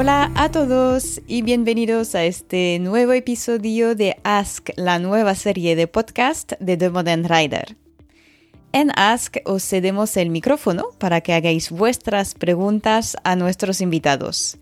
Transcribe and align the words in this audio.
Hola 0.00 0.32
a 0.34 0.50
todos 0.50 1.20
y 1.26 1.42
bienvenidos 1.42 2.14
a 2.14 2.24
este 2.24 2.78
nuevo 2.80 3.12
episodio 3.12 3.94
de 3.94 4.16
Ask, 4.24 4.70
la 4.76 4.98
nueva 4.98 5.34
serie 5.34 5.76
de 5.76 5.88
podcast 5.88 6.54
de 6.58 6.78
The 6.78 6.88
Modern 6.88 7.28
Rider. 7.28 7.76
En 8.72 8.92
Ask 8.98 9.36
os 9.44 9.62
cedemos 9.62 10.16
el 10.16 10.30
micrófono 10.30 10.86
para 10.96 11.20
que 11.20 11.34
hagáis 11.34 11.70
vuestras 11.70 12.32
preguntas 12.32 13.18
a 13.24 13.36
nuestros 13.36 13.82
invitados. 13.82 14.56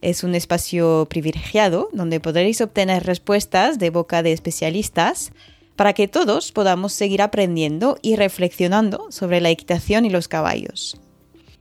Es 0.00 0.22
un 0.22 0.36
espacio 0.36 1.08
privilegiado 1.10 1.88
donde 1.92 2.20
podréis 2.20 2.60
obtener 2.60 3.02
respuestas 3.02 3.80
de 3.80 3.90
boca 3.90 4.22
de 4.22 4.30
especialistas 4.30 5.32
para 5.74 5.92
que 5.92 6.06
todos 6.06 6.52
podamos 6.52 6.92
seguir 6.92 7.20
aprendiendo 7.20 7.98
y 8.00 8.14
reflexionando 8.14 9.10
sobre 9.10 9.40
la 9.40 9.50
equitación 9.50 10.06
y 10.06 10.10
los 10.10 10.28
caballos. 10.28 11.00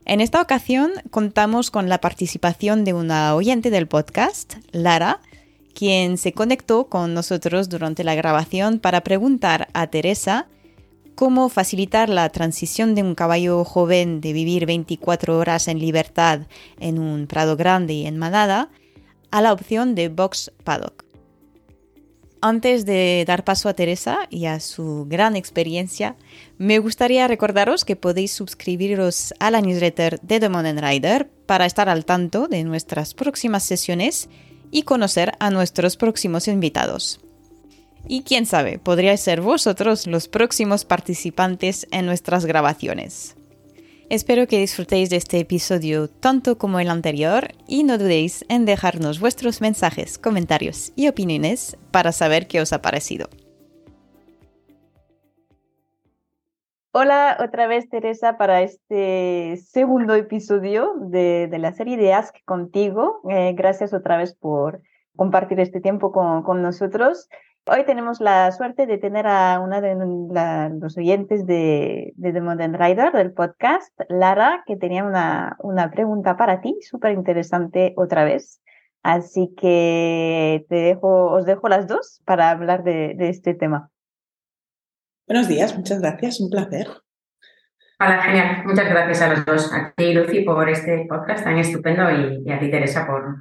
En 0.06 0.20
esta 0.20 0.42
ocasión 0.42 0.92
contamos 1.12 1.72
con 1.72 1.88
la 1.88 2.02
participación 2.02 2.84
de 2.84 2.94
una 2.94 3.36
oyente 3.36 3.70
del 3.70 3.88
podcast, 3.88 4.56
Lara, 4.72 5.22
quien 5.74 6.18
se 6.18 6.34
conectó 6.34 6.88
con 6.88 7.14
nosotros 7.14 7.70
durante 7.70 8.04
la 8.04 8.14
grabación 8.14 8.80
para 8.80 9.02
preguntar 9.02 9.70
a 9.74 9.88
Teresa 9.88 10.48
cómo 11.16 11.48
facilitar 11.48 12.10
la 12.10 12.28
transición 12.30 12.96
de 12.96 13.04
un 13.04 13.16
caballo 13.16 13.64
joven 13.64 14.20
de 14.20 14.34
vivir 14.34 14.66
24 14.66 15.38
horas 15.38 15.68
en 15.68 15.80
libertad 15.80 16.42
en 16.80 17.00
un 17.00 17.28
prado 17.28 17.56
grande 17.56 17.94
y 17.94 18.06
en 18.06 18.18
manada 18.18 18.70
a 19.32 19.42
la 19.42 19.54
opción 19.54 19.96
de 19.96 20.10
box 20.10 20.52
paddock. 20.64 21.03
Antes 22.46 22.86
de 22.86 23.24
dar 23.26 23.46
paso 23.46 23.70
a 23.70 23.74
Teresa 23.74 24.28
y 24.30 24.48
a 24.48 24.60
su 24.60 25.06
gran 25.08 25.38
experiencia, 25.38 26.18
me 26.58 26.78
gustaría 26.80 27.26
recordaros 27.26 27.86
que 27.86 27.96
podéis 27.96 28.34
suscribiros 28.34 29.34
a 29.40 29.50
la 29.50 29.62
newsletter 29.62 30.20
de 30.20 30.42
The 30.42 30.50
Modern 30.50 30.78
Rider 30.78 31.30
para 31.46 31.66
estar 31.66 31.88
al 31.88 32.04
tanto 32.04 32.50
de 32.50 32.66
nuestras 32.66 33.14
próximas 33.14 33.64
sesiones 33.64 34.28
y 34.72 34.84
conocer 34.84 35.32
a 35.40 35.52
nuestros 35.52 35.96
próximos 35.96 36.50
invitados. 36.50 37.22
Y 38.10 38.24
quién 38.24 38.46
sabe, 38.46 38.78
podríais 38.78 39.22
ser 39.22 39.40
vosotros 39.40 40.06
los 40.06 40.28
próximos 40.28 40.84
participantes 40.84 41.88
en 41.92 42.06
nuestras 42.06 42.46
grabaciones. 42.46 43.38
Espero 44.14 44.46
que 44.46 44.60
disfrutéis 44.60 45.10
de 45.10 45.16
este 45.16 45.40
episodio 45.40 46.08
tanto 46.08 46.60
como 46.60 46.80
el 46.80 46.92
anterior 46.92 47.48
y 47.68 47.84
no 47.84 47.98
dudéis 47.98 48.46
en 48.48 48.64
dejarnos 48.64 49.20
vuestros 49.20 49.60
mensajes, 49.60 50.20
comentarios 50.20 50.94
y 50.96 51.08
opiniones 51.08 51.80
para 51.90 52.12
saber 52.12 52.46
qué 52.46 52.62
os 52.62 52.74
ha 52.74 52.82
parecido. 52.84 53.28
Hola 56.92 57.38
otra 57.44 57.66
vez 57.66 57.90
Teresa 57.90 58.38
para 58.38 58.62
este 58.62 59.58
segundo 59.58 60.14
episodio 60.14 60.94
de, 61.00 61.50
la 61.58 61.74
serie 61.74 61.98
de 61.98 62.14
Ask 62.14 62.36
contigo. 62.46 63.22
Eh, 63.32 63.54
gracias 63.56 63.96
otra 63.96 64.18
vez 64.18 64.36
por 64.36 64.84
compartir 65.16 65.60
este 65.60 65.82
tiempo 65.82 66.12
con, 66.12 66.44
con 66.44 66.62
nosotros. 66.62 67.30
Hoy 67.66 67.86
tenemos 67.86 68.20
la 68.20 68.52
suerte 68.52 68.86
de 68.86 68.98
tener 68.98 69.26
a 69.26 69.62
una 69.62 69.80
de 69.80 69.96
los 69.96 70.98
oyentes 70.98 71.46
de, 71.48 72.12
de, 72.18 72.34
The 72.34 72.42
Modern 72.42 72.74
Rider 72.74 73.14
del 73.14 73.32
podcast, 73.32 73.98
Lara, 74.10 74.66
que 74.68 74.76
tenía 74.76 75.06
una, 75.06 75.56
una 75.60 75.90
pregunta 75.90 76.36
para 76.36 76.60
ti, 76.60 76.78
súper 76.82 77.14
interesante 77.14 77.94
otra 77.96 78.26
vez. 78.26 78.62
Así 79.02 79.54
que 79.56 80.66
te 80.68 80.76
dejo, 80.76 81.32
os 81.32 81.46
dejo 81.46 81.70
las 81.70 81.88
dos 81.88 82.22
para 82.26 82.50
hablar 82.50 82.84
de, 82.84 83.14
de 83.16 83.30
este 83.30 83.54
tema. 83.54 83.90
Buenos 85.26 85.48
días, 85.48 85.74
muchas 85.78 86.02
gracias, 86.02 86.42
un 86.42 86.50
placer. 86.50 86.88
Hola, 87.98 88.24
genial. 88.24 88.66
Muchas 88.66 88.90
gracias 88.90 89.22
a 89.22 89.30
los 89.30 89.46
dos, 89.46 89.72
a 89.72 89.94
ti, 89.96 90.14
Lucy, 90.14 90.42
por 90.42 90.68
este 90.70 91.06
podcast 91.08 91.46
tan 91.46 91.58
estupendo 91.58 92.12
y, 92.12 92.52
a 92.52 92.60
ti, 92.60 92.70
Teresa, 92.70 93.08
por, 93.08 93.38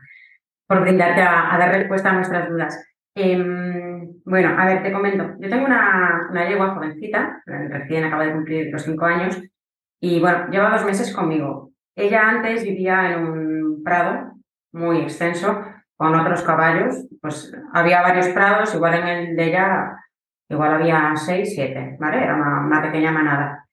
por 0.68 0.80
brindarte 0.82 1.22
a, 1.22 1.52
a 1.52 1.58
dar 1.58 1.72
respuesta 1.72 2.10
a 2.10 2.12
nuestras 2.12 2.48
dudas. 2.48 2.78
Em, 3.14 3.91
bueno, 4.24 4.54
a 4.58 4.66
ver, 4.66 4.82
te 4.82 4.92
comento. 4.92 5.34
Yo 5.38 5.48
tengo 5.48 5.66
una, 5.66 6.28
una 6.30 6.48
yegua 6.48 6.74
jovencita, 6.74 7.42
recién 7.46 8.04
acaba 8.04 8.26
de 8.26 8.32
cumplir 8.32 8.72
los 8.72 8.82
cinco 8.82 9.04
años, 9.04 9.40
y 10.00 10.20
bueno, 10.20 10.48
lleva 10.50 10.70
dos 10.70 10.84
meses 10.84 11.14
conmigo. 11.14 11.70
Ella 11.94 12.28
antes 12.28 12.64
vivía 12.64 13.12
en 13.12 13.24
un 13.24 13.82
prado 13.84 14.32
muy 14.72 15.00
extenso 15.00 15.62
con 15.96 16.14
otros 16.14 16.42
caballos. 16.42 17.06
Pues 17.20 17.54
había 17.72 18.02
varios 18.02 18.28
prados, 18.30 18.74
igual 18.74 18.94
en 18.94 19.06
el 19.06 19.36
de 19.36 19.44
ella, 19.44 19.96
igual 20.48 20.74
había 20.74 21.12
seis, 21.14 21.54
siete, 21.54 21.96
¿vale? 22.00 22.24
Era 22.24 22.34
una, 22.34 22.82
pequeña 22.82 23.12
manada. 23.12 23.68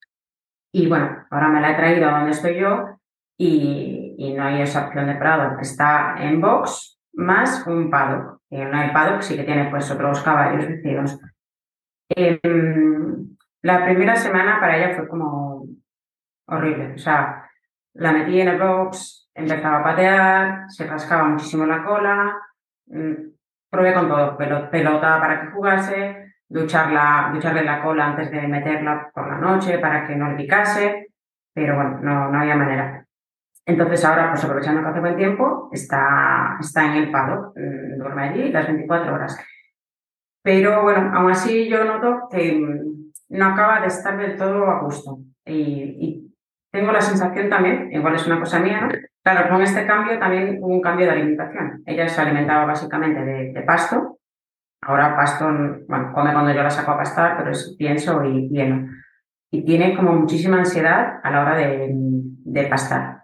Y 0.72 0.88
bueno, 0.88 1.26
ahora 1.32 1.48
me 1.48 1.62
la 1.62 1.72
he 1.72 1.76
traído 1.76 2.08
a 2.08 2.20
donde 2.20 2.32
estoy 2.32 2.60
yo 2.60 3.00
y, 3.36 4.16
y 4.20 4.34
no 4.34 4.44
hay 4.44 4.62
esa 4.62 4.86
opción 4.86 5.08
de 5.08 5.16
prado. 5.16 5.60
Está 5.60 6.16
en 6.20 6.40
box 6.40 6.99
más 7.20 7.66
un 7.68 7.90
paddock 7.90 8.40
en 8.50 8.74
el 8.74 8.92
paddock 8.92 9.22
sí 9.22 9.36
que 9.36 9.44
tiene 9.44 9.70
pues 9.70 9.90
otros 9.92 10.22
caballos 10.22 10.68
vestidos. 10.68 11.20
Em, 12.10 13.38
la 13.62 13.86
primera 13.86 14.16
semana 14.16 14.60
para 14.60 14.78
ella 14.78 14.96
fue 14.96 15.08
como 15.08 15.66
horrible. 16.48 16.94
O 16.96 16.98
sea, 16.98 17.50
la 17.94 18.12
metí 18.12 18.42
en 18.42 18.48
el 18.50 18.60
box, 18.60 19.30
empezaba 19.36 19.80
a 19.80 19.84
patear, 19.84 20.64
se 20.70 20.88
rascaba 20.88 21.26
muchísimo 21.26 21.66
la 21.66 21.84
cola, 21.84 22.38
mm, 22.88 23.14
probé 23.70 23.94
con 23.94 24.08
todo, 24.08 24.38
pelota 24.38 25.20
para 25.20 25.42
que 25.42 25.52
jugase, 25.52 26.34
ducharla, 26.48 27.32
ducharle 27.34 27.64
la 27.64 27.82
cola 27.84 28.08
antes 28.08 28.32
de 28.32 28.48
meterla 28.48 29.12
por 29.14 29.28
la 29.28 29.38
noche 29.38 29.78
para 29.78 30.08
que 30.08 30.16
no 30.16 30.30
le 30.30 30.36
picase, 30.36 31.10
pero 31.54 31.76
bueno, 31.76 32.00
no, 32.02 32.32
no 32.32 32.40
había 32.40 32.56
manera. 32.56 32.99
Entonces 33.66 34.04
ahora, 34.04 34.32
pues 34.32 34.44
aprovechando 34.44 34.82
que 34.82 34.88
hace 34.88 35.00
buen 35.00 35.16
tiempo, 35.16 35.70
está, 35.72 36.58
está 36.60 36.86
en 36.86 37.04
el 37.04 37.12
palo, 37.12 37.54
mm, 37.56 37.98
duerme 38.00 38.30
allí 38.30 38.52
las 38.52 38.66
24 38.68 39.14
horas. 39.14 39.38
Pero 40.42 40.84
bueno, 40.84 41.12
aún 41.14 41.32
así 41.32 41.70
yo 41.70 41.84
noto 41.84 42.28
que 42.32 42.54
mm, 42.54 43.38
no 43.38 43.46
acaba 43.46 43.82
de 43.82 43.88
estar 43.88 44.18
del 44.18 44.38
todo 44.38 44.66
a 44.66 44.82
gusto. 44.82 45.20
Y, 45.46 46.26
tengo 46.72 46.92
la 46.92 47.02
sensación 47.02 47.50
también, 47.50 47.92
igual 47.92 48.14
es 48.14 48.28
una 48.28 48.40
cosa 48.40 48.60
mía, 48.60 48.82
¿no? 48.82 48.90
Claro, 49.24 49.50
con 49.50 49.62
este 49.64 49.88
cambio 49.88 50.20
también 50.20 50.60
hubo 50.62 50.74
un 50.74 50.82
cambio 50.82 51.08
de 51.08 51.14
alimentación. 51.14 51.82
Ella 51.86 52.08
se 52.08 52.22
alimentaba 52.22 52.66
básicamente 52.66 53.26
de, 53.26 53.62
pasto. 53.64 54.20
Ahora 54.82 55.16
pasto, 55.16 55.46
bueno, 55.88 56.12
come 56.14 56.32
cuando 56.32 56.54
yo 56.54 56.62
la 56.62 56.70
saco 56.70 56.92
a 56.92 56.98
pastar, 56.98 57.38
pero 57.38 57.52
es 57.52 57.76
pienso 57.78 58.24
y 58.24 58.50
lleno. 58.50 58.88
Y 59.52 59.66
tiene 59.66 59.96
como 59.96 60.14
muchísima 60.14 60.58
ansiedad 60.58 61.20
a 61.24 61.32
la 61.32 61.42
hora 61.42 61.56
de, 61.56 61.90
de 61.92 62.64
pastar. 62.68 63.19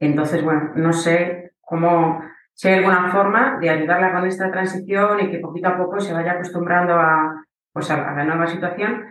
Entonces, 0.00 0.42
bueno, 0.44 0.72
no 0.76 0.92
sé 0.92 1.52
cómo, 1.60 2.20
si 2.52 2.68
hay 2.68 2.78
alguna 2.78 3.10
forma 3.10 3.58
de 3.60 3.70
ayudarla 3.70 4.12
con 4.12 4.26
esta 4.26 4.50
transición 4.50 5.20
y 5.20 5.30
que 5.30 5.38
poquito 5.38 5.68
a 5.68 5.76
poco 5.76 6.00
se 6.00 6.12
vaya 6.12 6.32
acostumbrando 6.32 6.94
a, 6.94 7.44
pues 7.72 7.90
a, 7.90 8.14
la 8.14 8.24
nueva 8.24 8.46
situación 8.46 9.04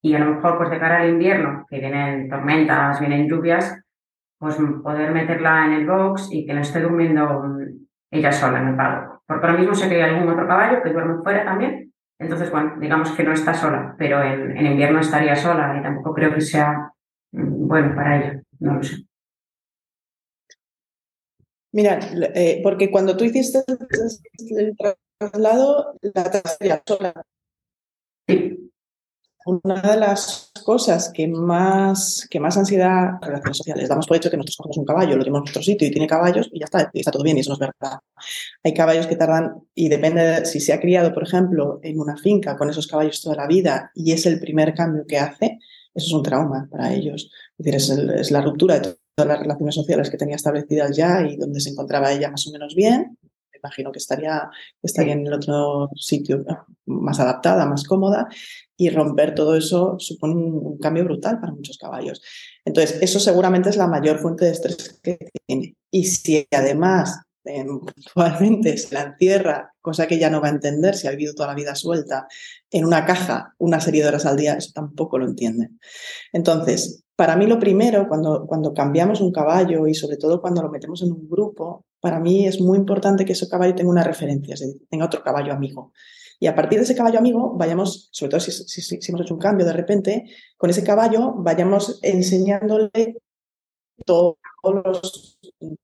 y 0.00 0.14
a 0.14 0.18
lo 0.20 0.34
mejor 0.34 0.58
pues 0.58 0.70
de 0.70 0.78
cara 0.78 1.00
al 1.00 1.10
invierno, 1.10 1.66
que 1.68 1.80
vienen 1.80 2.28
tormentas, 2.28 3.00
vienen 3.00 3.28
lluvias, 3.28 3.80
pues 4.38 4.56
poder 4.82 5.12
meterla 5.12 5.66
en 5.66 5.72
el 5.72 5.86
box 5.86 6.28
y 6.30 6.46
que 6.46 6.54
no 6.54 6.60
esté 6.60 6.80
durmiendo 6.80 7.56
ella 8.10 8.32
sola 8.32 8.60
en 8.60 8.68
el 8.68 8.76
palo. 8.76 9.22
Porque 9.26 9.46
ahora 9.46 9.58
mismo 9.58 9.74
sé 9.74 9.88
que 9.88 9.96
hay 10.02 10.10
algún 10.10 10.32
otro 10.32 10.46
caballo 10.46 10.82
que 10.82 10.92
duerme 10.92 11.22
fuera 11.22 11.44
también, 11.44 11.92
entonces 12.18 12.50
bueno, 12.50 12.76
digamos 12.78 13.12
que 13.12 13.24
no 13.24 13.32
está 13.32 13.54
sola, 13.54 13.94
pero 13.98 14.22
en, 14.22 14.56
en 14.56 14.66
invierno 14.66 15.00
estaría 15.00 15.36
sola 15.36 15.76
y 15.78 15.82
tampoco 15.82 16.14
creo 16.14 16.32
que 16.34 16.40
sea 16.40 16.90
mm, 17.32 17.68
bueno 17.68 17.94
para 17.94 18.16
ella, 18.16 18.40
no 18.60 18.74
lo 18.74 18.82
sé. 18.82 19.07
Mira, 21.72 21.98
eh, 22.34 22.60
porque 22.62 22.90
cuando 22.90 23.16
tú 23.16 23.24
hiciste 23.24 23.62
el 24.50 24.76
traslado, 25.18 25.94
la 26.60 26.82
sola. 26.86 27.26
Una 29.46 29.80
de 29.80 29.96
las 29.96 30.52
cosas 30.64 31.10
que 31.14 31.26
más, 31.26 32.26
que 32.30 32.38
más 32.38 32.56
ansiedad, 32.58 33.12
relaciones 33.22 33.56
sociales, 33.56 33.88
damos 33.88 34.06
por 34.06 34.16
hecho 34.16 34.30
que 34.30 34.36
nosotros 34.36 34.56
cogemos 34.58 34.78
un 34.78 34.84
caballo, 34.84 35.16
lo 35.16 35.24
tenemos 35.24 35.46
en 35.46 35.50
otro 35.50 35.62
sitio 35.62 35.88
y 35.88 35.90
tiene 35.90 36.06
caballos 36.06 36.50
y 36.52 36.58
ya 36.58 36.66
está, 36.66 36.90
y 36.92 37.00
está 37.00 37.10
todo 37.10 37.22
bien 37.22 37.38
y 37.38 37.40
eso 37.40 37.50
no 37.50 37.54
es 37.54 37.60
verdad. 37.60 37.98
Hay 38.62 38.74
caballos 38.74 39.06
que 39.06 39.16
tardan, 39.16 39.54
y 39.74 39.88
depende 39.88 40.22
de 40.22 40.44
si 40.44 40.60
se 40.60 40.74
ha 40.74 40.80
criado, 40.80 41.14
por 41.14 41.22
ejemplo, 41.22 41.80
en 41.82 41.98
una 41.98 42.16
finca 42.18 42.56
con 42.58 42.68
esos 42.68 42.86
caballos 42.86 43.22
toda 43.22 43.36
la 43.36 43.46
vida 43.46 43.90
y 43.94 44.12
es 44.12 44.26
el 44.26 44.38
primer 44.38 44.74
cambio 44.74 45.06
que 45.06 45.18
hace, 45.18 45.58
eso 45.94 46.06
es 46.06 46.12
un 46.12 46.22
trauma 46.22 46.68
para 46.70 46.92
ellos. 46.92 47.30
Es 47.56 47.64
decir, 47.64 47.74
es, 47.74 47.88
es 48.20 48.30
la 48.30 48.42
ruptura 48.42 48.74
de 48.74 48.80
todas 48.80 49.07
las 49.26 49.40
relaciones 49.40 49.74
sociales 49.74 50.10
que 50.10 50.16
tenía 50.16 50.36
establecidas 50.36 50.96
ya 50.96 51.22
y 51.22 51.36
donde 51.36 51.60
se 51.60 51.70
encontraba 51.70 52.12
ella 52.12 52.30
más 52.30 52.46
o 52.46 52.52
menos 52.52 52.74
bien. 52.74 53.18
Me 53.52 53.58
imagino 53.62 53.90
que 53.90 53.98
estaría, 53.98 54.48
estaría 54.82 55.14
en 55.14 55.26
el 55.26 55.32
otro 55.32 55.90
sitio 55.96 56.44
más 56.86 57.18
adaptada, 57.18 57.66
más 57.66 57.84
cómoda, 57.84 58.28
y 58.76 58.90
romper 58.90 59.34
todo 59.34 59.56
eso 59.56 59.96
supone 59.98 60.34
un, 60.34 60.78
cambio 60.78 61.04
brutal 61.04 61.40
para 61.40 61.52
muchos 61.52 61.76
caballos. 61.76 62.22
Entonces, 62.64 62.98
eso 63.02 63.18
seguramente 63.18 63.70
es 63.70 63.76
la 63.76 63.88
mayor 63.88 64.18
fuente 64.18 64.44
de 64.44 64.52
estrés 64.52 65.00
que 65.02 65.18
tiene. 65.46 65.74
Y 65.90 66.04
si 66.04 66.46
además 66.52 67.20
actualmente 67.44 68.76
se 68.76 68.94
la 68.94 69.02
encierra, 69.02 69.72
cosa 69.80 70.06
que 70.06 70.18
ya 70.18 70.30
no 70.30 70.40
va 70.40 70.48
a 70.48 70.52
entender 70.52 70.94
si 70.94 71.06
ha 71.06 71.12
vivido 71.12 71.34
toda 71.34 71.48
la 71.48 71.54
vida 71.54 71.74
suelta, 71.74 72.28
en 72.70 72.84
una 72.84 73.04
caja 73.04 73.54
una 73.58 73.80
serie 73.80 74.02
de 74.02 74.08
horas 74.08 74.26
al 74.26 74.36
día, 74.36 74.54
eso 74.54 74.70
tampoco 74.74 75.18
lo 75.18 75.26
entiende. 75.26 75.70
Entonces, 76.32 77.04
Para 77.18 77.34
mí 77.34 77.48
lo 77.48 77.58
primero, 77.58 78.06
cuando, 78.06 78.46
cuando 78.46 78.72
cambiamos 78.72 79.20
un 79.20 79.32
caballo 79.32 79.88
y 79.88 79.94
sobre 79.94 80.18
todo 80.18 80.40
cuando 80.40 80.62
lo 80.62 80.70
metemos 80.70 81.02
en 81.02 81.10
un 81.10 81.28
grupo, 81.28 81.84
para 81.98 82.20
mí 82.20 82.46
es 82.46 82.60
muy 82.60 82.78
importante 82.78 83.24
que 83.24 83.32
ese 83.32 83.48
caballo 83.48 83.74
tenga 83.74 83.90
una 83.90 84.04
referencia, 84.04 84.54
es 84.54 84.60
decir, 84.60 84.86
tenga 84.88 85.06
otro 85.06 85.20
caballo 85.24 85.52
amigo. 85.52 85.92
Y 86.38 86.46
a 86.46 86.54
partir 86.54 86.78
de 86.78 86.84
ese 86.84 86.94
caballo 86.94 87.18
amigo, 87.18 87.54
vayamos, 87.56 88.08
sobre 88.12 88.30
todo 88.30 88.38
si, 88.38 88.52
si, 88.52 88.98
hemos 89.08 89.22
hecho 89.22 89.34
un 89.34 89.40
cambio 89.40 89.66
de 89.66 89.72
repente, 89.72 90.30
con 90.56 90.70
ese 90.70 90.84
caballo 90.84 91.34
vayamos 91.38 91.98
enseñándole 92.04 93.18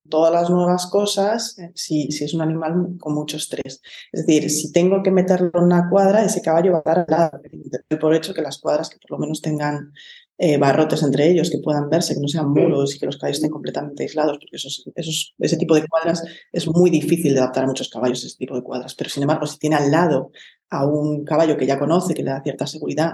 todas 0.08 0.32
las 0.32 0.50
nuevas 0.50 0.86
cosas 0.86 1.58
eh, 1.58 1.72
si, 1.74 2.12
si, 2.12 2.26
es 2.26 2.32
un 2.32 2.42
animal 2.42 2.96
con 3.00 3.12
mucho 3.12 3.38
estrés. 3.38 3.82
Es 4.12 4.24
decir, 4.24 4.48
si 4.50 4.70
tengo 4.70 5.02
que 5.02 5.10
meterlo 5.10 5.50
en 5.52 5.64
una 5.64 5.90
cuadra, 5.90 6.24
ese 6.24 6.42
caballo 6.42 6.74
va 6.74 6.78
a 6.78 6.82
dar 6.84 6.98
al 7.00 7.06
lado. 7.08 7.40
Por 8.00 8.14
hecho 8.14 8.32
que 8.34 8.42
las 8.42 8.58
cuadras 8.58 8.88
que 8.88 8.98
por 8.98 9.10
lo 9.10 9.18
menos 9.18 9.40
tengan 9.40 9.92
eh, 10.36 10.58
barrotes 10.58 11.02
entre 11.02 11.30
ellos, 11.30 11.50
que 11.50 11.58
puedan 11.58 11.88
verse, 11.88 12.14
que 12.14 12.20
no 12.20 12.28
sean 12.28 12.50
muros 12.50 12.94
y 12.94 12.98
que 12.98 13.06
los 13.06 13.16
caballos 13.16 13.38
estén 13.38 13.50
completamente 13.50 14.02
aislados, 14.02 14.38
porque 14.38 14.56
esos, 14.56 14.84
esos, 14.94 15.34
ese 15.38 15.56
tipo 15.56 15.74
de 15.74 15.86
cuadras 15.86 16.24
es 16.52 16.66
muy 16.66 16.90
difícil 16.90 17.34
de 17.34 17.40
adaptar 17.40 17.64
a 17.64 17.66
muchos 17.68 17.88
caballos, 17.88 18.24
ese 18.24 18.36
tipo 18.36 18.54
de 18.56 18.62
cuadras. 18.62 18.94
Pero 18.94 19.10
sin 19.10 19.22
embargo, 19.22 19.46
si 19.46 19.58
tiene 19.58 19.76
al 19.76 19.90
lado 19.90 20.32
a 20.70 20.86
un 20.86 21.24
caballo 21.24 21.56
que 21.56 21.66
ya 21.66 21.78
conoce, 21.78 22.14
que 22.14 22.24
le 22.24 22.30
da 22.30 22.42
cierta 22.42 22.66
seguridad, 22.66 23.12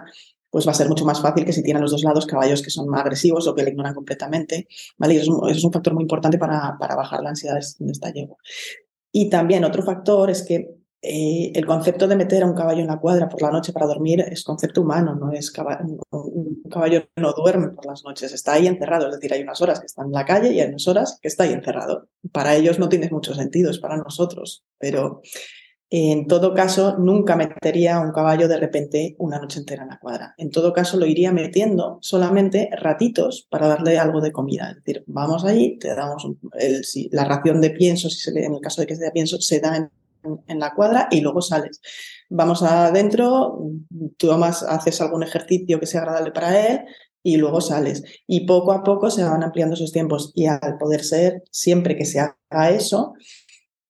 pues 0.48 0.66
va 0.66 0.72
a 0.72 0.74
ser 0.74 0.88
mucho 0.88 1.04
más 1.04 1.20
fácil 1.20 1.44
que 1.44 1.52
si 1.52 1.62
tiene 1.62 1.78
a 1.78 1.82
los 1.82 1.92
dos 1.92 2.02
lados 2.02 2.26
caballos 2.26 2.62
que 2.62 2.70
son 2.70 2.88
más 2.88 3.02
agresivos 3.02 3.46
o 3.46 3.54
que 3.54 3.62
le 3.62 3.70
ignoran 3.70 3.94
completamente. 3.94 4.66
¿vale? 4.96 5.14
Y 5.14 5.16
eso, 5.18 5.46
es 5.48 5.62
un 5.62 5.72
factor 5.72 5.94
muy 5.94 6.02
importante 6.02 6.38
para, 6.38 6.76
para 6.78 6.96
bajar 6.96 7.22
la 7.22 7.30
ansiedad 7.30 7.58
de 7.78 7.92
esta 7.92 8.12
yegua. 8.12 8.36
Y 9.12 9.28
también 9.28 9.64
otro 9.64 9.82
factor 9.82 10.30
es 10.30 10.42
que 10.42 10.79
eh, 11.02 11.52
el 11.54 11.64
concepto 11.64 12.06
de 12.06 12.16
meter 12.16 12.42
a 12.42 12.46
un 12.46 12.54
caballo 12.54 12.80
en 12.80 12.86
la 12.86 12.98
cuadra 12.98 13.28
por 13.28 13.40
la 13.40 13.50
noche 13.50 13.72
para 13.72 13.86
dormir 13.86 14.20
es 14.20 14.44
concepto 14.44 14.82
humano, 14.82 15.14
no 15.14 15.32
es 15.32 15.50
caballo, 15.50 15.98
un 16.10 16.62
caballo 16.70 17.08
no 17.16 17.32
duerme 17.32 17.68
por 17.68 17.86
las 17.86 18.04
noches, 18.04 18.32
está 18.34 18.54
ahí 18.54 18.66
encerrado, 18.66 19.08
es 19.08 19.14
decir, 19.14 19.32
hay 19.32 19.42
unas 19.42 19.62
horas 19.62 19.80
que 19.80 19.86
está 19.86 20.02
en 20.02 20.12
la 20.12 20.26
calle 20.26 20.52
y 20.52 20.60
hay 20.60 20.68
unas 20.68 20.86
horas 20.88 21.18
que 21.22 21.28
está 21.28 21.44
ahí 21.44 21.54
encerrado. 21.54 22.08
Para 22.32 22.54
ellos 22.54 22.78
no 22.78 22.90
tiene 22.90 23.08
mucho 23.10 23.34
sentido, 23.34 23.70
es 23.70 23.78
para 23.78 23.96
nosotros, 23.96 24.64
pero 24.78 25.22
en 25.88 26.26
todo 26.26 26.54
caso 26.54 26.98
nunca 26.98 27.34
metería 27.34 27.96
a 27.96 28.00
un 28.00 28.12
caballo 28.12 28.46
de 28.46 28.58
repente 28.58 29.16
una 29.18 29.40
noche 29.40 29.58
entera 29.58 29.82
en 29.82 29.88
la 29.88 29.98
cuadra. 29.98 30.34
En 30.36 30.50
todo 30.50 30.72
caso 30.72 30.98
lo 30.98 31.06
iría 31.06 31.32
metiendo 31.32 31.98
solamente 32.02 32.68
ratitos 32.72 33.48
para 33.50 33.66
darle 33.66 33.98
algo 33.98 34.20
de 34.20 34.32
comida, 34.32 34.70
es 34.70 34.76
decir, 34.76 35.02
vamos 35.06 35.44
allí, 35.44 35.78
te 35.78 35.94
damos 35.94 36.26
el, 36.58 36.84
si, 36.84 37.08
la 37.10 37.24
ración 37.24 37.60
de 37.62 37.70
pienso, 37.70 38.10
si 38.10 38.20
se 38.20 38.32
le, 38.32 38.44
en 38.44 38.54
el 38.54 38.60
caso 38.60 38.82
de 38.82 38.86
que 38.86 38.96
sea 38.96 39.10
pienso, 39.12 39.40
se 39.40 39.60
da 39.60 39.78
en 39.78 39.90
en 40.46 40.58
la 40.58 40.74
cuadra 40.74 41.08
y 41.10 41.20
luego 41.20 41.42
sales. 41.42 41.80
Vamos 42.28 42.62
adentro, 42.62 43.58
tú 44.16 44.32
haces 44.32 45.00
algún 45.00 45.22
ejercicio 45.22 45.80
que 45.80 45.86
sea 45.86 46.02
agradable 46.02 46.32
para 46.32 46.66
él 46.66 46.80
y 47.22 47.36
luego 47.36 47.60
sales. 47.60 48.02
Y 48.26 48.46
poco 48.46 48.72
a 48.72 48.82
poco 48.82 49.10
se 49.10 49.24
van 49.24 49.42
ampliando 49.42 49.74
esos 49.74 49.92
tiempos 49.92 50.32
y 50.34 50.46
al 50.46 50.78
poder 50.78 51.04
ser, 51.04 51.42
siempre 51.50 51.96
que 51.96 52.04
se 52.04 52.20
haga 52.20 52.70
eso, 52.70 53.14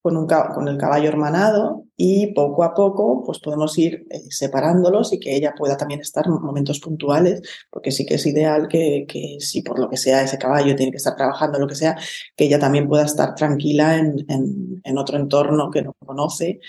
con, 0.03 0.17
un, 0.17 0.27
con 0.27 0.69
el 0.69 0.79
caballo 0.79 1.09
hermanado 1.09 1.85
y 1.97 2.29
poco 2.29 2.65
a 2.65 2.75
poco 2.75 3.23
pues 3.25 3.39
podemos 3.39 3.77
ir 3.79 4.07
eh, 4.11 4.23
separándolos 4.31 5.13
y 5.13 5.21
que 5.21 5.37
ella 5.37 5.55
pueda 5.57 5.77
también 5.77 6.01
estar 6.01 6.27
en 6.27 6.33
momentos 6.33 6.81
puntuales, 6.81 7.43
porque 7.71 7.91
sí 7.91 8.07
que 8.07 8.15
es 8.15 8.27
ideal 8.27 8.69
que, 8.69 9.05
que, 9.07 9.37
si 9.41 9.63
por 9.63 9.79
lo 9.79 9.89
que 9.91 9.97
sea 9.97 10.23
ese 10.23 10.39
caballo 10.39 10.75
tiene 10.77 10.93
que 10.93 10.99
estar 10.99 11.17
trabajando, 11.17 11.59
lo 11.59 11.67
que 11.67 11.75
sea, 11.75 11.99
que 12.37 12.45
ella 12.45 12.59
también 12.59 12.89
pueda 12.89 13.05
estar 13.05 13.35
tranquila 13.35 13.97
en, 13.97 14.25
en, 14.29 14.81
en 14.83 14.99
otro 14.99 15.19
entorno 15.19 15.71
que 15.71 15.83
no 15.83 15.95
conoce 16.05 16.61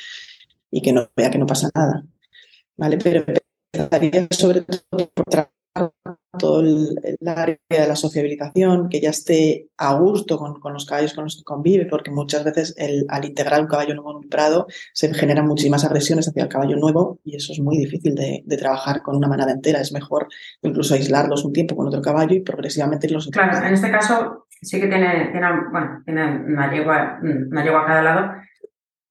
y 0.70 0.82
que 0.82 0.94
no 0.94 1.10
vea 1.16 1.30
que 1.30 1.38
no 1.38 1.46
pasa 1.46 1.70
nada. 1.74 2.06
¿Vale? 2.78 2.98
Pero 2.98 3.24
sobre 4.32 4.62
todo 4.62 5.10
por 5.14 5.52
todo 6.38 6.62
el, 6.62 6.98
área 7.26 7.58
de 7.70 7.88
la 7.88 7.96
sociabilización, 7.96 8.90
que 8.90 9.02
ya 9.02 9.10
esté 9.10 9.68
a 9.78 9.96
gusto 9.96 10.38
con, 10.38 10.60
con, 10.60 10.74
los 10.74 10.86
caballos 10.86 11.14
con 11.14 11.26
los 11.26 11.38
que 11.38 11.44
convive, 11.44 11.86
porque 11.86 12.12
muchas 12.12 12.44
veces 12.44 12.74
el, 12.78 13.06
al 13.10 13.26
integrar 13.26 13.62
un 13.62 13.68
caballo 13.68 13.94
nuevo 13.94 14.12
en 14.12 14.18
un 14.18 14.30
prado 14.30 14.68
se 14.94 15.14
generan 15.14 15.48
muchísimas 15.48 15.84
agresiones 15.84 16.28
hacia 16.28 16.44
el 16.44 16.50
caballo 16.50 16.78
nuevo 16.78 17.20
y 17.24 17.36
eso 17.36 17.52
es 17.54 17.60
muy 17.60 17.78
difícil 17.78 18.16
de, 18.16 18.44
de 18.46 18.58
trabajar 18.58 19.02
con 19.02 19.16
una 19.16 19.28
manada 19.28 19.52
entera. 19.52 19.82
Es 19.82 19.92
mejor 19.92 20.28
incluso 20.62 20.94
aislarlos 20.94 21.44
un 21.44 21.54
tiempo 21.54 21.76
con 21.76 21.88
otro 21.88 22.02
caballo 22.02 22.36
y 22.36 22.42
progresivamente 22.42 23.08
irlos. 23.08 23.30
Claro, 23.32 23.66
en 23.66 23.74
este 23.74 23.92
caso 23.92 24.48
sí 24.62 24.80
que 24.80 24.88
tiene, 24.88 25.30
tiene, 25.32 25.48
bueno, 25.72 26.02
tiene 26.06 26.46
una 26.46 26.72
yegua, 26.72 27.20
una 27.22 27.64
yegua 27.64 27.82
a 27.82 27.86
cada 27.86 28.02
lado, 28.02 28.32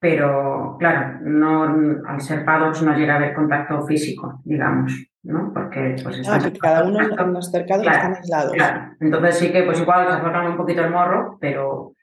pero 0.00 0.76
claro, 0.79 1.20
no, 1.23 2.02
al 2.08 2.20
ser 2.20 2.44
paddocks 2.44 2.82
no 2.82 2.97
llega 2.97 3.14
a 3.14 3.17
haber 3.19 3.35
contacto 3.35 3.87
físico, 3.87 4.41
digamos. 4.44 5.11
¿no? 5.23 5.52
Porque 5.52 5.97
pues 6.02 6.26
ah, 6.26 6.38
cada 6.61 6.85
uno 6.85 7.00
en 7.00 7.32
los 7.32 7.50
cercados 7.50 7.87
están 7.87 8.14
aislados. 8.14 8.52
Claro. 8.55 8.97
Entonces 9.00 9.38
sí 9.38 9.52
que 9.52 9.62
pues 9.64 9.81
igual 9.81 10.11
se 10.11 10.20
forman 10.20 10.52
un 10.52 10.56
poquito 10.56 10.82
el 10.82 10.91
morro, 10.91 11.37
pero, 11.41 11.94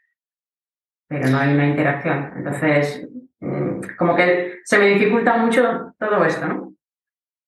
pero 1.08 1.28
no 1.30 1.40
hay 1.40 1.54
una 1.54 1.68
interacción. 1.68 2.34
Entonces, 2.38 3.08
mm, 3.40 3.80
como 3.98 4.16
que 4.16 4.60
se 4.64 4.78
me 4.78 4.90
dificulta 4.90 5.38
mucho 5.38 5.94
todo 5.98 6.24
esto, 6.26 6.48
¿no? 6.48 6.74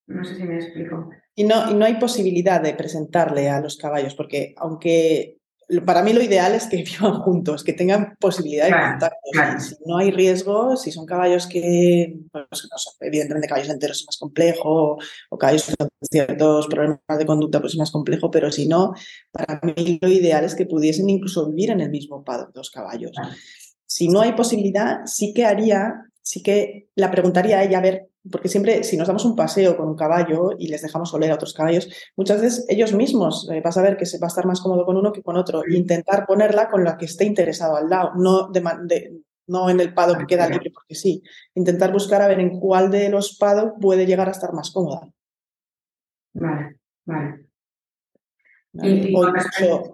No 0.07 0.24
sé 0.24 0.36
si 0.36 0.44
me 0.44 0.56
explico. 0.56 1.12
Y 1.36 1.44
no, 1.44 1.69
y 1.69 1.75
no 1.75 1.86
hay 1.86 2.00
posibilidad 2.00 2.62
de 2.62 2.74
presentarle 2.74 3.50
a 3.50 3.62
los 3.62 3.78
caballos, 3.78 4.16
porque 4.16 4.56
aunque 4.57 5.38
para 5.86 6.01
mí 6.01 6.13
lo 6.13 6.21
ideal 6.24 6.56
es 6.56 6.68
que 6.68 6.77
vivan 6.83 7.21
juntos, 7.21 7.63
que 7.63 7.74
tengan 7.74 8.16
posibilidad 8.19 8.66
de 8.66 8.71
contacto. 8.71 9.60
Si 9.60 9.75
no 9.86 9.98
hay 9.98 10.12
riesgo, 10.12 10.75
si 10.75 10.92
son 10.92 11.06
caballos 11.06 11.48
que, 11.48 12.16
pues, 12.31 12.68
no 12.71 12.77
son, 12.77 12.94
evidentemente 13.01 13.48
caballos 13.48 13.69
enteros 13.69 14.01
es 14.01 14.06
más 14.07 14.18
complejo, 14.18 14.98
o 15.30 15.38
caballos 15.38 15.74
con 15.77 15.89
ciertos 16.01 16.68
problemas 16.68 17.00
de 17.18 17.25
conducta 17.25 17.60
pues 17.60 17.74
es 17.74 17.80
más 17.80 17.92
complejo, 17.92 18.31
pero 18.31 18.51
si 18.51 18.68
no, 18.68 18.94
para 19.31 19.60
mí 19.63 20.00
lo 20.01 20.10
ideal 20.10 20.44
es 20.44 20.56
que 20.56 20.66
pudiesen 20.66 21.10
incluso 21.10 21.48
vivir 21.48 21.72
en 21.72 21.81
el 21.81 21.89
mismo 21.89 22.24
paddock 22.24 22.51
dos 22.54 22.72
caballos. 22.72 23.12
Si 23.86 24.07
no 24.07 24.22
hay 24.22 24.33
posibilidad, 24.33 25.00
sí 25.06 25.33
que 25.33 25.45
haría, 25.45 25.94
sí 26.22 26.44
que 26.44 26.89
la 26.95 27.12
preguntaría 27.12 27.60
a 27.60 27.63
ella 27.63 27.80
a 27.80 27.81
ver 27.81 28.08
porque 28.30 28.50
siempre, 28.50 28.83
si 28.83 28.98
nos 28.98 29.07
damos 29.07 29.24
un 29.25 29.36
paseo 29.36 29.77
con 29.77 29.88
un 29.88 29.95
caballo 29.95 30.51
y 30.57 30.68
les 30.68 30.81
dejamos 30.81 31.13
oler 31.13 31.31
a 31.31 31.36
otros 31.36 31.54
caballos, 31.54 31.89
muchas 32.18 32.42
veces 32.42 32.66
ellos 32.68 32.94
mismos 32.94 33.50
eh, 33.51 33.62
vas 33.63 33.77
a 33.77 33.81
ver 33.81 33.98
que 33.98 34.06
se 34.06 34.19
va 34.19 34.27
a 34.27 34.30
estar 34.30 34.45
más 34.45 34.60
cómodo 34.62 34.86
con 34.86 34.98
uno 34.98 35.12
que 35.12 35.24
con 35.24 35.38
otro. 35.38 35.62
Intentar 35.68 36.25
ponerla 36.25 36.69
con 36.69 36.83
la 36.83 36.98
que 36.98 37.06
esté 37.06 37.25
interesado 37.25 37.77
al 37.77 37.89
lado, 37.89 38.12
no, 38.16 38.50
de, 38.50 39.21
no 39.48 39.69
en 39.69 39.80
el 39.80 39.94
pado 39.94 40.18
que 40.18 40.27
queda 40.27 40.50
libre 40.50 40.71
porque 40.74 40.95
sí. 40.95 41.24
Intentar 41.56 41.94
buscar 41.94 42.21
a 42.21 42.27
ver 42.27 42.39
en 42.39 42.60
cuál 42.60 42.92
de 42.92 43.10
los 43.10 43.38
pados 43.38 43.74
puede 43.80 44.06
llegar 44.06 44.27
a 44.27 44.31
estar 44.31 44.53
más 44.53 44.72
cómoda. 44.72 45.10
Vale, 46.34 46.77
vale. 47.05 47.46
o 48.74 48.86
incluso 48.86 49.91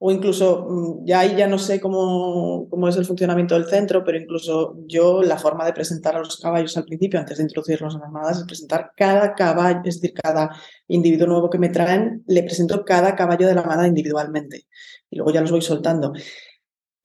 mm, 0.00 1.04
ya 1.04 1.20
ahí 1.20 1.36
ya 1.36 1.46
no 1.46 1.58
sé 1.58 1.80
cómo, 1.80 2.66
cómo, 2.70 2.88
es 2.88 2.96
el 2.96 3.04
funcionamiento 3.04 3.54
del 3.54 3.66
centro, 3.66 4.02
pero 4.02 4.18
incluso 4.18 4.76
yo 4.86 5.22
la 5.22 5.36
forma 5.36 5.66
de 5.66 5.72
presentar 5.74 6.16
a 6.16 6.20
los 6.20 6.38
caballos 6.38 6.76
al 6.76 6.84
principio, 6.86 7.20
antes 7.20 7.36
de 7.38 7.44
introducirlos 7.44 7.94
en 7.94 8.00
las 8.00 8.10
manadas, 8.10 8.38
es 8.38 8.44
presentar 8.44 8.92
cada 8.96 9.34
caballo, 9.34 9.80
es 9.84 10.00
decir, 10.00 10.14
cada 10.14 10.50
individuo 10.88 11.26
nuevo 11.26 11.50
que 11.50 11.58
me 11.58 11.68
traen, 11.68 12.24
le 12.26 12.42
presento 12.42 12.84
cada 12.84 13.14
caballo 13.14 13.46
de 13.46 13.54
la 13.54 13.62
manada 13.62 13.86
individualmente 13.86 14.66
y 15.10 15.16
luego 15.16 15.32
ya 15.32 15.40
los 15.42 15.50
voy 15.50 15.62
soltando. 15.62 16.12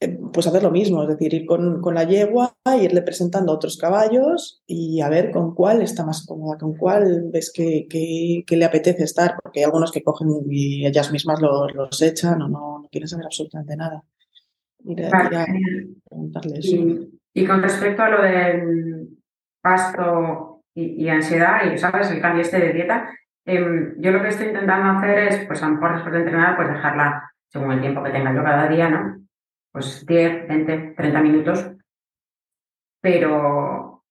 Eh, 0.02 0.20
pues 0.34 0.46
hacer 0.46 0.62
lo 0.62 0.72
mismo, 0.72 1.04
es 1.04 1.08
decir, 1.08 1.34
ir 1.34 1.46
con, 1.46 1.80
con, 1.80 1.96
la 1.96 2.04
yegua, 2.04 2.54
irle 2.82 3.02
presentando 3.02 3.54
otros 3.54 3.78
caballos 3.78 4.62
y 4.68 5.00
a 5.00 5.08
ver 5.08 5.32
con 5.32 5.56
cuál 5.56 5.82
está 5.82 6.06
más 6.06 6.26
cómoda, 6.26 6.58
con 6.58 6.76
cuál 6.76 7.30
ves 7.32 7.50
que, 7.56 7.88
que, 7.90 8.58
le 8.58 8.66
apetece 8.66 9.04
estar, 9.04 9.36
porque 9.42 9.60
hay 9.60 9.66
algunos 9.66 9.94
que 9.94 10.04
cogen 10.04 10.28
y 10.50 10.86
ellas 10.86 11.14
mismas 11.14 11.40
los, 11.42 11.74
los 11.74 12.02
echan 12.02 12.42
o 12.42 12.50
no, 12.50 12.82
no, 12.82 12.90
quieren 12.92 13.08
saber 13.08 13.26
absolutamente 13.26 13.78
nada. 13.78 14.04
Ir, 14.84 15.10
Y, 17.34 17.46
con 17.48 17.64
respecto 17.64 18.04
a 18.04 18.10
lo 18.10 18.22
del 18.22 19.08
pasto 19.62 20.62
y, 20.74 21.08
ansiedad, 21.08 21.72
y 21.74 21.78
sabes, 21.78 22.12
el 22.12 22.22
cambio 22.22 22.42
este 22.42 22.60
de 22.60 22.74
dieta, 22.74 23.10
em, 23.46 23.96
yo 24.00 24.12
lo 24.12 24.22
que 24.22 24.28
estoy 24.28 24.48
intentando 24.48 25.00
hacer 25.00 25.20
es, 25.20 25.48
pues 25.48 25.64
a 25.64 25.70
lo 25.70 25.76
mejor 25.76 25.94
después 25.94 26.14
de 26.14 26.20
entrenar, 26.20 26.58
pues 26.58 26.68
dejarla 26.68 27.32
según 27.48 27.72
el 27.72 27.80
tiempo 27.80 28.04
que 28.04 28.12
tenga 28.12 28.36
yo 28.36 28.44
cada 28.44 28.68
día, 28.68 28.90
¿no? 28.90 29.25
Pues 29.76 30.06
10, 30.06 30.48
20, 30.48 30.94
30 30.96 31.22
minutos, 31.22 31.70
pero 33.02 34.06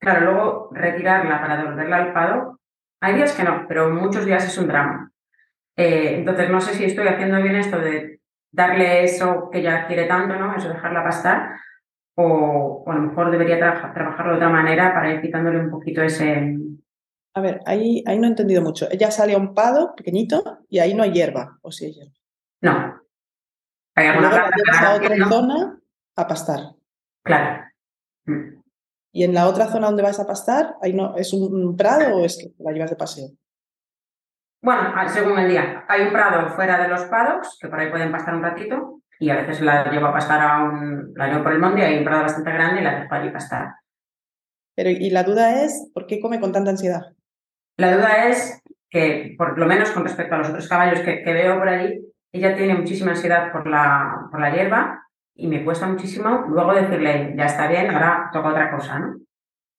claro, 0.00 0.20
luego 0.20 0.70
retirarla 0.70 1.40
para 1.40 1.56
devolverla 1.56 1.96
al 1.96 2.12
pado, 2.12 2.60
hay 3.00 3.16
días 3.16 3.32
que 3.32 3.42
no, 3.42 3.66
pero 3.66 3.90
muchos 3.90 4.24
días 4.24 4.46
es 4.46 4.56
un 4.56 4.68
drama. 4.68 5.10
Eh, 5.76 6.18
entonces 6.18 6.48
no 6.48 6.60
sé 6.60 6.74
si 6.74 6.84
estoy 6.84 7.08
haciendo 7.08 7.42
bien 7.42 7.56
esto 7.56 7.80
de 7.80 8.20
darle 8.52 9.02
eso 9.02 9.50
que 9.50 9.58
ella 9.58 9.84
quiere 9.88 10.04
tanto, 10.04 10.36
¿no? 10.36 10.54
Eso 10.54 10.68
dejarla 10.68 11.02
pastar, 11.02 11.56
o, 12.14 12.84
a 12.86 12.94
lo 12.94 13.02
mejor 13.02 13.32
debería 13.32 13.58
trabajarlo 13.58 14.30
de 14.30 14.36
otra 14.36 14.48
manera 14.48 14.94
para 14.94 15.12
ir 15.12 15.20
quitándole 15.20 15.58
un 15.58 15.70
poquito 15.72 16.02
ese... 16.02 16.56
A 17.34 17.40
ver, 17.40 17.62
ahí, 17.66 18.04
ahí 18.06 18.16
no 18.16 18.26
he 18.26 18.30
entendido 18.30 18.62
mucho. 18.62 18.86
Ella 18.92 19.10
sale 19.10 19.34
a 19.34 19.38
un 19.38 19.54
pado 19.54 19.96
pequeñito 19.96 20.60
y 20.68 20.78
ahí 20.78 20.94
no 20.94 21.02
hay 21.02 21.10
hierba, 21.10 21.58
¿o 21.62 21.72
sí 21.72 21.86
hay 21.86 21.92
hierba? 21.94 22.14
No, 22.60 23.07
hay 23.98 24.06
alguna 24.06 24.28
a 24.28 24.94
otra 24.94 25.28
zona 25.28 25.80
a 26.16 26.26
pastar. 26.26 26.60
Claro. 27.24 27.64
Mm. 28.26 28.62
¿Y 29.12 29.24
en 29.24 29.34
la 29.34 29.48
otra 29.48 29.66
zona 29.66 29.86
donde 29.86 30.02
vas 30.02 30.20
a 30.20 30.26
pastar, 30.26 30.76
ahí 30.82 30.92
no, 30.92 31.16
es 31.16 31.32
un 31.32 31.76
prado 31.76 32.18
o 32.18 32.24
es 32.24 32.38
que 32.38 32.62
la 32.62 32.72
llevas 32.72 32.90
de 32.90 32.96
paseo? 32.96 33.28
Bueno, 34.62 34.92
según 35.08 35.38
el 35.38 35.48
día. 35.48 35.84
Hay 35.88 36.02
un 36.02 36.12
prado 36.12 36.48
fuera 36.50 36.82
de 36.82 36.88
los 36.88 37.02
paddocks, 37.04 37.58
que 37.60 37.68
por 37.68 37.78
ahí 37.78 37.90
pueden 37.90 38.10
pastar 38.10 38.34
un 38.34 38.42
ratito, 38.42 39.00
y 39.20 39.30
a 39.30 39.36
veces 39.36 39.60
la 39.60 39.90
llevo 39.90 40.06
a 40.06 40.12
pastar 40.12 40.40
a 40.40 40.62
un, 40.64 41.12
la 41.14 41.28
llevo 41.28 41.42
por 41.42 41.52
el 41.52 41.60
monte, 41.60 41.84
hay 41.84 41.98
un 41.98 42.04
prado 42.04 42.22
bastante 42.22 42.52
grande 42.52 42.80
y 42.80 42.84
la 42.84 43.00
dejo 43.00 43.14
allí 43.14 43.30
pastar. 43.30 43.74
Pero, 44.74 44.90
y 44.90 45.10
la 45.10 45.24
duda 45.24 45.62
es, 45.62 45.90
¿por 45.92 46.06
qué 46.06 46.20
come 46.20 46.40
con 46.40 46.52
tanta 46.52 46.70
ansiedad? 46.70 47.02
La 47.76 47.96
duda 47.96 48.28
es 48.28 48.62
que, 48.90 49.34
por 49.36 49.58
lo 49.58 49.66
menos 49.66 49.90
con 49.90 50.04
respecto 50.04 50.34
a 50.34 50.38
los 50.38 50.48
otros 50.48 50.68
caballos 50.68 51.00
que, 51.00 51.22
veo 51.24 51.58
por 51.58 51.68
allí, 51.68 52.00
ella 52.32 52.56
tiene 52.56 52.74
muchísima 52.74 53.12
ansiedad 53.12 53.52
por 53.52 53.66
la, 53.66 54.28
por 54.30 54.40
la 54.40 54.54
hierba 54.54 55.02
y 55.34 55.46
me 55.46 55.64
cuesta 55.64 55.86
muchísimo 55.86 56.46
luego 56.48 56.74
decirle, 56.74 57.34
ya 57.36 57.46
está 57.46 57.68
bien, 57.68 57.90
ahora 57.90 58.30
toca 58.32 58.50
otra 58.50 58.76
cosa, 58.76 58.98
¿no? 58.98 59.16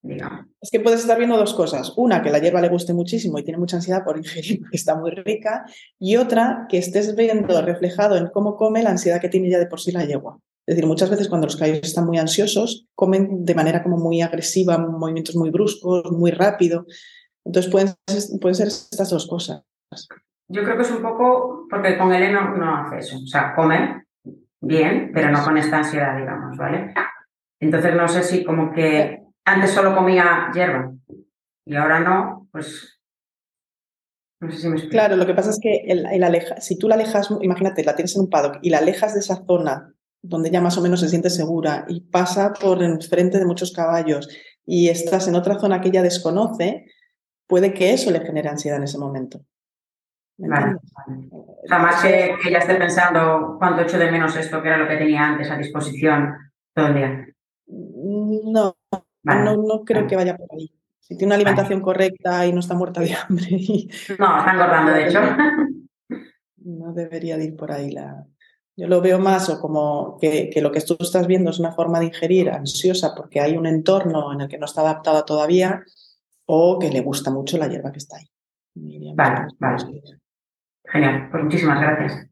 Es 0.02 0.72
que 0.72 0.80
puedes 0.80 1.02
estar 1.02 1.18
viendo 1.18 1.38
dos 1.38 1.54
cosas. 1.54 1.94
Una, 1.98 2.22
que 2.22 2.30
la 2.30 2.40
hierba 2.40 2.62
le 2.62 2.70
guste 2.70 2.94
muchísimo 2.94 3.38
y 3.38 3.44
tiene 3.44 3.60
mucha 3.60 3.78
ansiedad 3.78 4.04
por 4.04 4.18
ingerir, 4.18 4.62
que 4.70 4.78
está 4.78 4.96
muy 4.96 5.12
rica. 5.12 5.66
Y 6.00 6.16
otra, 6.16 6.68
que 6.70 6.78
estés 6.78 7.16
viendo 7.16 7.62
reflejado 7.62 8.16
en 8.16 8.28
cómo 8.28 8.56
come 8.56 8.82
la 8.82 8.92
ansiedad 8.92 9.20
que 9.20 9.30
tiene 9.30 9.50
ya 9.50 9.60
de 9.60 9.68
por 9.68 9.82
sí 9.82 9.92
la 9.92 10.06
yegua. 10.06 10.40
Es 10.66 10.76
decir, 10.76 10.88
muchas 10.88 11.10
veces 11.10 11.28
cuando 11.28 11.48
los 11.48 11.58
caballos 11.58 11.82
están 11.84 12.06
muy 12.06 12.18
ansiosos, 12.18 12.86
comen 12.96 13.44
de 13.44 13.56
manera 13.56 13.84
como 13.84 13.98
muy 13.98 14.22
agresiva, 14.22 14.78
movimientos 14.78 15.36
muy 15.36 15.50
bruscos, 15.50 16.12
muy 16.12 16.32
rápido. 16.32 16.86
Entonces 17.44 17.72
pueden, 17.72 17.94
pueden 18.40 18.56
ser 18.56 18.68
estas 18.68 19.10
dos 19.10 19.28
cosas. 19.28 19.64
Yo 20.50 20.64
creo 20.64 20.76
que 20.76 20.84
es 20.84 20.92
un 20.92 21.02
poco 21.02 21.68
porque 21.70 21.98
con 21.98 22.14
el 22.14 22.34
no, 22.34 22.56
no 22.56 22.76
hace 22.76 22.98
eso. 22.98 23.18
O 23.18 23.28
sea, 23.28 23.54
come 23.56 24.06
bien, 24.60 25.12
pero 25.14 25.30
no 25.30 25.44
con 25.44 25.58
esta 25.58 25.78
ansiedad, 25.78 26.18
digamos, 26.18 26.58
¿vale? 26.58 26.94
Entonces 27.60 27.96
no 27.96 28.08
sé 28.08 28.24
si 28.24 28.44
como 28.44 28.72
que 28.72 29.24
antes 29.46 29.72
solo 29.72 29.96
comía 29.96 30.50
hierba 30.54 30.92
y 31.66 31.76
ahora 31.76 32.00
no, 32.00 32.48
pues 32.52 33.00
no 34.42 34.52
sé 34.52 34.58
si 34.58 34.68
me 34.70 34.76
explico. 34.76 34.92
Claro, 34.92 35.16
lo 35.18 35.26
que 35.26 35.34
pasa 35.34 35.50
es 35.50 35.60
que 35.62 35.84
el, 35.88 36.24
aleja, 36.24 36.60
si 36.62 36.78
tú 36.78 36.88
la 36.88 36.96
alejas, 36.96 37.30
imagínate, 37.42 37.84
la 37.84 37.96
tienes 37.96 38.16
en 38.16 38.24
un 38.24 38.30
paddock 38.30 38.60
y 38.62 38.70
la 38.70 38.80
alejas 38.80 39.14
de 39.14 39.20
esa 39.20 39.44
zona 39.46 39.94
donde 40.22 40.50
ya 40.50 40.62
más 40.62 40.78
o 40.78 40.82
menos 40.82 41.00
se 41.00 41.10
siente 41.10 41.30
segura 41.30 41.86
y 41.88 42.02
pasa 42.02 42.54
por 42.54 42.82
enfrente 42.84 43.38
de 43.38 43.46
muchos 43.46 43.72
caballos 43.72 44.28
y 44.66 44.90
estás 44.90 45.28
en 45.28 45.36
otra 45.36 45.60
zona 45.60 45.80
que 45.82 45.90
ella 45.90 46.04
desconoce, 46.04 46.86
puede 47.48 47.74
que 47.74 47.94
eso 47.94 48.12
le 48.12 48.20
genere 48.20 48.50
ansiedad 48.50 48.78
en 48.78 48.84
ese 48.84 48.98
momento. 48.98 49.46
Vale, 50.42 50.78
O 51.32 51.68
sea, 51.68 51.80
más 51.80 52.02
que, 52.02 52.36
que 52.42 52.50
ella 52.50 52.60
esté 52.60 52.76
pensando 52.76 53.58
cuánto 53.60 53.82
echo 53.82 54.00
de 54.00 54.10
menos 54.10 54.36
esto 54.38 54.62
que 54.62 54.70
era 54.70 54.78
lo 54.78 54.88
que 54.88 54.96
tenía 54.96 55.28
antes 55.28 55.52
a 55.52 55.58
disposición 55.58 56.34
todo 56.74 56.88
el 56.88 56.96
día. 56.96 57.28
No, 57.68 58.78
no, 59.24 59.58
no 59.58 59.84
creo 59.84 60.08
que 60.08 60.16
vaya 60.16 60.38
por 60.38 60.48
ahí. 60.54 60.72
Si 61.00 61.18
tiene 61.18 61.30
una 61.30 61.36
alimentación 61.36 61.82
correcta 61.82 62.46
y 62.46 62.54
no 62.54 62.60
está 62.60 62.74
muerta 62.74 63.02
de 63.02 63.14
hambre. 63.14 63.50
No, 64.18 64.38
está 64.38 64.52
engordando, 64.54 64.92
de 64.92 65.08
hecho. 65.08 65.20
No 66.58 66.94
debería 66.94 67.38
de 67.38 67.46
ir 67.46 67.56
por 67.56 67.72
ahí 67.72 67.92
la. 67.92 68.26
Yo 68.76 68.88
lo 68.88 69.02
veo 69.02 69.20
más 69.20 69.50
o 69.50 69.60
como 69.60 70.18
que, 70.22 70.52
lo 70.62 70.72
que 70.72 70.80
tú 70.82 70.96
estás 71.00 71.28
viendo 71.28 71.50
es 71.50 71.60
una 71.60 71.74
forma 71.74 72.00
de 72.00 72.06
ingerir 72.06 72.50
ansiosa 72.50 73.14
porque 73.14 73.42
hay 73.42 73.58
un 73.58 73.66
entorno 73.66 74.32
en 74.32 74.42
el 74.42 74.48
que 74.48 74.58
no 74.58 74.66
está 74.66 74.82
adaptada 74.82 75.26
todavía 75.26 75.84
o 76.46 76.80
que 76.80 76.90
le 76.90 77.02
gusta 77.02 77.30
mucho 77.30 77.58
la 77.58 77.68
hierba 77.68 77.92
que 77.92 77.98
está 77.98 78.18
ahí. 78.18 78.30
Vale, 79.16 79.48
vale. 79.60 80.19
Genial, 80.92 81.30
pues 81.32 81.44
muchísimas 81.44 81.82
gracias. 81.82 82.30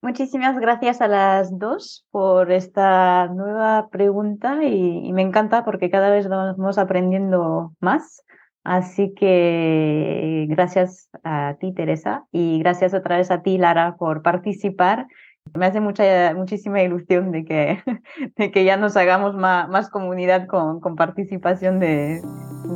Muchísimas 0.00 0.58
gracias 0.58 1.00
a 1.00 1.06
las 1.06 1.56
dos 1.58 2.06
por 2.10 2.50
esta 2.50 3.28
nueva 3.28 3.88
pregunta 3.88 4.64
y, 4.64 5.12
me 5.12 5.22
encanta 5.22 5.64
porque 5.64 5.90
cada 5.90 6.10
vez 6.10 6.28
vamos 6.28 6.76
aprendiendo 6.76 7.72
más. 7.78 8.24
Así 8.64 9.12
que 9.14 10.46
gracias 10.48 11.08
a 11.22 11.56
ti, 11.60 11.72
Teresa, 11.72 12.24
y 12.32 12.58
gracias 12.60 12.94
otra 12.94 13.16
vez 13.16 13.30
a 13.30 13.42
ti, 13.42 13.58
Lara, 13.58 13.96
por 13.96 14.22
participar. 14.22 15.06
Me 15.54 15.66
hace 15.66 15.80
mucha, 15.80 16.34
muchísima 16.34 16.82
ilusión 16.82 17.30
de 17.30 17.44
que, 17.44 17.78
de 18.36 18.50
que 18.50 18.64
ya 18.64 18.76
nos 18.76 18.96
hagamos 18.96 19.34
más, 19.36 19.68
más 19.68 19.88
comunidad 19.88 20.46
con, 20.48 20.80
con 20.80 20.96
participación 20.96 21.78
de, 21.78 22.20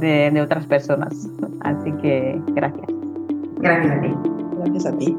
de, 0.01 0.31
de 0.31 0.41
otras 0.41 0.67
personas. 0.67 1.29
Así 1.61 1.93
que 2.03 2.41
gracias. 2.49 2.87
Gracias 3.59 3.97
a 3.97 4.01
ti. 4.01 4.36
Gracias 4.67 4.87
a 4.87 4.99
ti. 4.99 5.17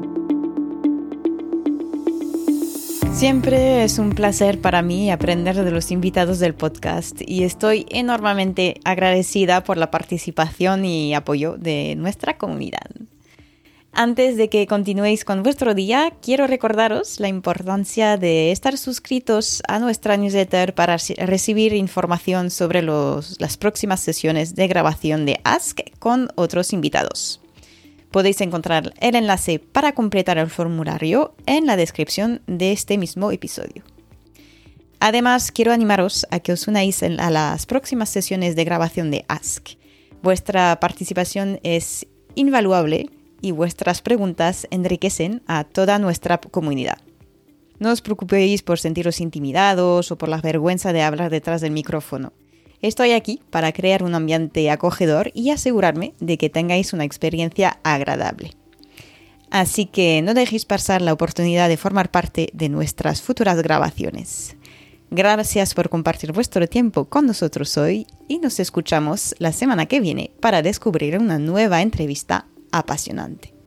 Siempre 3.14 3.82
es 3.82 3.98
un 3.98 4.10
placer 4.10 4.60
para 4.60 4.82
mí 4.82 5.10
aprender 5.10 5.56
de 5.56 5.70
los 5.70 5.90
invitados 5.90 6.38
del 6.38 6.54
podcast 6.54 7.20
y 7.26 7.42
estoy 7.44 7.86
enormemente 7.88 8.78
agradecida 8.84 9.64
por 9.64 9.76
la 9.76 9.90
participación 9.90 10.84
y 10.84 11.14
apoyo 11.14 11.56
de 11.56 11.94
nuestra 11.96 12.36
comunidad. 12.36 12.90
Antes 13.92 14.36
de 14.36 14.48
que 14.48 14.66
continuéis 14.68 15.24
con 15.24 15.42
vuestro 15.42 15.74
día, 15.74 16.12
quiero 16.22 16.46
recordaros 16.46 17.18
la 17.18 17.26
importancia 17.26 18.18
de 18.18 18.52
estar 18.52 18.76
suscritos 18.76 19.62
a 19.66 19.80
nuestra 19.80 20.16
newsletter 20.16 20.74
para 20.74 20.98
recibir 21.16 21.72
información 21.72 22.50
sobre 22.50 22.82
las 22.82 23.56
próximas 23.56 23.98
sesiones 24.00 24.54
de 24.54 24.68
grabación 24.68 25.26
de 25.26 25.40
Ask 25.42 25.80
con 25.98 26.28
otros 26.36 26.72
invitados. 26.72 27.40
Podéis 28.10 28.40
encontrar 28.40 28.94
el 29.00 29.14
enlace 29.14 29.58
para 29.58 29.92
completar 29.92 30.38
el 30.38 30.48
formulario 30.48 31.34
en 31.46 31.66
la 31.66 31.76
descripción 31.76 32.40
de 32.46 32.72
este 32.72 32.96
mismo 32.96 33.30
episodio. 33.30 33.82
Además, 35.00 35.52
quiero 35.52 35.72
animaros 35.72 36.26
a 36.30 36.40
que 36.40 36.52
os 36.52 36.66
unáis 36.66 37.02
a 37.02 37.30
las 37.30 37.66
próximas 37.66 38.08
sesiones 38.08 38.56
de 38.56 38.64
grabación 38.64 39.10
de 39.10 39.24
Ask. 39.28 39.70
Vuestra 40.22 40.80
participación 40.80 41.60
es 41.62 42.06
invaluable 42.34 43.10
y 43.40 43.52
vuestras 43.52 44.02
preguntas 44.02 44.66
enriquecen 44.70 45.42
a 45.46 45.64
toda 45.64 45.98
nuestra 45.98 46.38
comunidad. 46.38 46.98
No 47.78 47.92
os 47.92 48.02
preocupéis 48.02 48.62
por 48.62 48.80
sentiros 48.80 49.20
intimidados 49.20 50.10
o 50.10 50.18
por 50.18 50.28
la 50.28 50.40
vergüenza 50.40 50.92
de 50.92 51.02
hablar 51.02 51.30
detrás 51.30 51.60
del 51.60 51.70
micrófono. 51.70 52.32
Estoy 52.80 53.12
aquí 53.12 53.40
para 53.50 53.72
crear 53.72 54.02
un 54.02 54.14
ambiente 54.14 54.70
acogedor 54.70 55.30
y 55.34 55.50
asegurarme 55.50 56.14
de 56.20 56.38
que 56.38 56.50
tengáis 56.50 56.92
una 56.92 57.04
experiencia 57.04 57.78
agradable. 57.82 58.52
Así 59.50 59.86
que 59.86 60.22
no 60.22 60.34
dejéis 60.34 60.64
pasar 60.64 61.02
la 61.02 61.12
oportunidad 61.12 61.68
de 61.68 61.76
formar 61.76 62.10
parte 62.10 62.50
de 62.52 62.68
nuestras 62.68 63.22
futuras 63.22 63.60
grabaciones. 63.62 64.56
Gracias 65.10 65.72
por 65.74 65.88
compartir 65.88 66.32
vuestro 66.32 66.66
tiempo 66.66 67.06
con 67.06 67.26
nosotros 67.26 67.76
hoy 67.78 68.06
y 68.28 68.38
nos 68.38 68.60
escuchamos 68.60 69.34
la 69.38 69.52
semana 69.52 69.86
que 69.86 70.00
viene 70.00 70.30
para 70.40 70.60
descubrir 70.60 71.18
una 71.18 71.38
nueva 71.38 71.80
entrevista 71.80 72.46
apasionante. 72.72 73.57